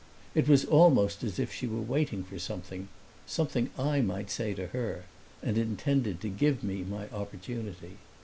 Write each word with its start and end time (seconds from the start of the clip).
It 0.33 0.47
was 0.49 0.65
almost 0.65 1.23
as 1.23 1.37
if 1.37 1.53
she 1.53 1.67
were 1.67 1.79
waiting 1.79 2.23
for 2.23 2.39
something 2.39 2.87
something 3.27 3.69
I 3.77 4.01
might 4.01 4.31
say 4.31 4.55
to 4.55 4.65
her 4.69 5.03
and 5.43 5.59
intended 5.59 6.19
to 6.21 6.27
give 6.27 6.63
me 6.63 6.83
my 6.83 7.07
opportunity. 7.11 7.99